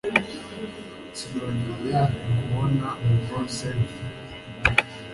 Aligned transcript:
sinongeye 1.17 1.99
kumubona 2.15 2.87
ubwo 3.07 3.37
cyntia 3.53 3.97